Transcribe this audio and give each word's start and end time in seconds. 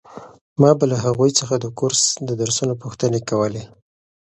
ما 0.61 0.71
به 0.77 0.85
له 0.91 0.97
هغوی 1.05 1.31
څخه 1.39 1.55
د 1.59 1.65
کورس 1.79 2.01
د 2.27 2.29
درسونو 2.41 2.73
پوښتنې 2.83 3.19
کولې. 3.29 3.63